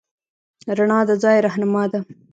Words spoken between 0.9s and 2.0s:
د ځای رهنما ده.